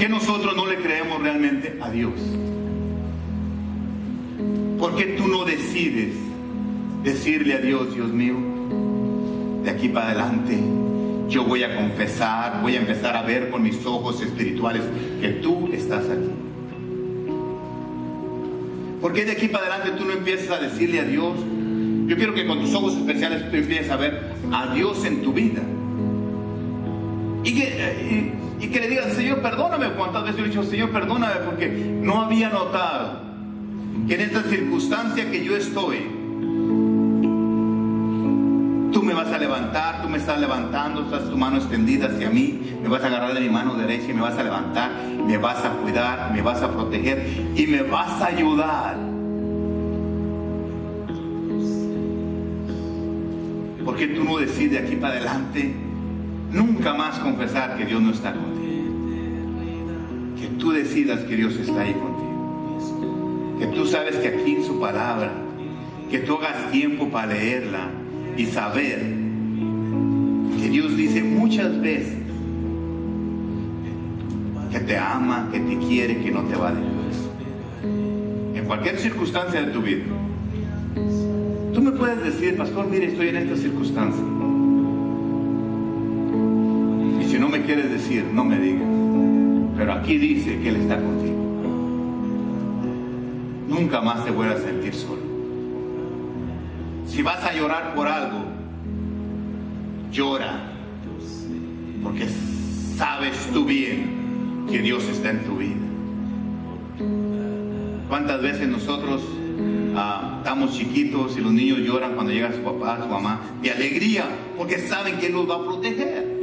[0.00, 2.14] qué nosotros no le creemos realmente a Dios?
[4.78, 6.14] ¿Por qué tú no decides
[7.04, 8.36] decirle a Dios, Dios mío,
[9.62, 10.58] de aquí para adelante
[11.28, 14.82] yo voy a confesar, voy a empezar a ver con mis ojos espirituales
[15.20, 16.30] que tú estás aquí?
[19.02, 21.34] ¿Por qué de aquí para adelante tú no empiezas a decirle a Dios,
[22.06, 25.34] yo quiero que con tus ojos especiales tú empieces a ver a Dios en tu
[25.34, 25.60] vida.
[27.44, 29.90] Y que, y, que le digas, Señor, perdóname.
[29.92, 31.34] ¿Cuántas veces yo he dicho, Señor, perdóname?
[31.44, 33.20] Porque no había notado
[34.06, 35.98] que en esta circunstancia que yo estoy,
[38.92, 42.76] tú me vas a levantar, tú me estás levantando, estás tu mano extendida hacia mí,
[42.82, 44.90] me vas a agarrar de mi mano derecha y me vas a levantar,
[45.26, 49.10] me vas a cuidar, me vas a proteger y me vas a ayudar
[53.84, 55.74] ¿Por qué tú no decides aquí para adelante
[56.52, 58.49] nunca más confesar que Dios no está contigo?
[60.72, 63.56] Decidas que Dios está ahí contigo.
[63.58, 65.30] Que tú sabes que aquí en su palabra,
[66.10, 67.90] que tú hagas tiempo para leerla
[68.36, 68.98] y saber
[70.58, 72.16] que Dios dice muchas veces
[74.70, 76.90] que te ama, que te quiere, que no te va a dejar.
[78.54, 80.04] En cualquier circunstancia de tu vida.
[81.74, 84.24] Tú me puedes decir, pastor, mire, estoy en esta circunstancia.
[87.20, 89.09] Y si no me quieres decir, no me digas.
[89.80, 91.38] Pero aquí dice que Él está contigo.
[93.66, 95.22] Nunca más te vuelvas a sentir solo.
[97.06, 98.44] Si vas a llorar por algo,
[100.12, 100.70] llora.
[102.02, 102.26] Porque
[102.94, 105.86] sabes tú bien que Dios está en tu vida.
[108.06, 109.22] ¿Cuántas veces nosotros
[109.96, 114.24] Ah, estamos chiquitos y los niños lloran cuando llega su papá, su mamá, de alegría,
[114.56, 116.39] porque saben que Él los va a proteger.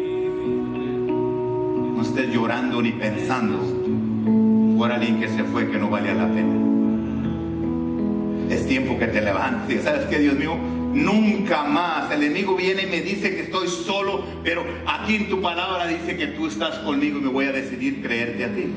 [2.26, 3.60] Llorando ni pensando
[4.78, 6.56] por alguien que se fue que no valía la pena.
[8.50, 9.84] Es tiempo que te levantes.
[9.84, 10.56] ¿Sabes qué, Dios mío?
[10.94, 12.12] Nunca más.
[12.12, 16.18] El enemigo viene y me dice que estoy solo, pero aquí en tu palabra dice
[16.18, 18.74] que tú estás conmigo y me voy a decidir creerte a ti.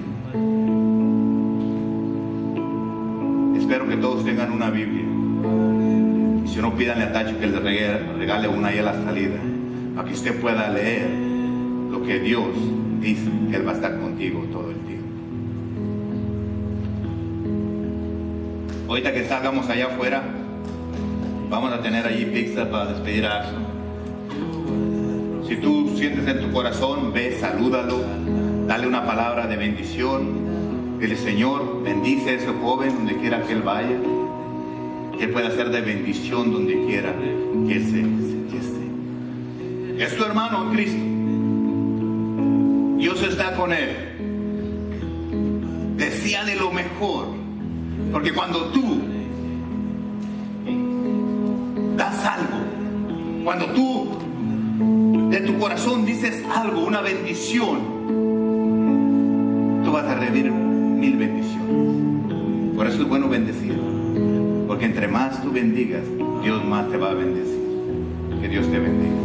[3.70, 5.04] espero que todos tengan una Biblia.
[6.44, 9.36] Y si no, pídanle a Tacho que les regale una ahí a la salida,
[9.94, 12.48] para que usted pueda leer lo que Dios
[13.00, 15.06] dice, que Él va a estar contigo todo el tiempo.
[18.88, 20.22] Ahorita que salgamos allá afuera,
[21.48, 23.58] vamos a tener allí pizza para despedir a Axel.
[25.48, 28.04] Si tú sientes en tu corazón, ve, salúdalo,
[28.66, 30.50] dale una palabra de bendición
[31.00, 33.96] el Señor bendice a ese joven donde quiera que él vaya.
[35.18, 37.14] Que pueda ser de bendición donde quiera
[37.66, 38.00] que él se,
[38.58, 40.04] esté.
[40.04, 41.09] Es tu hermano Cristo.
[43.00, 43.96] Dios está con él.
[45.96, 47.28] de lo mejor.
[48.12, 49.00] Porque cuando tú
[51.96, 52.58] das algo,
[53.44, 54.08] cuando tú
[55.30, 57.78] de tu corazón dices algo, una bendición,
[59.84, 62.76] tú vas a revivir mil bendiciones.
[62.76, 63.80] Por eso es bueno bendecir.
[64.66, 66.02] Porque entre más tú bendigas,
[66.42, 67.60] Dios más te va a bendecir.
[68.42, 69.10] Que Dios te bendiga.